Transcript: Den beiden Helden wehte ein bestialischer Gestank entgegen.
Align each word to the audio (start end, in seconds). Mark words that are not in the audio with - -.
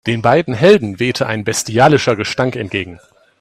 Den 0.07 0.23
beiden 0.23 0.55
Helden 0.55 0.99
wehte 0.99 1.27
ein 1.27 1.43
bestialischer 1.43 2.15
Gestank 2.15 2.55
entgegen. 2.55 2.99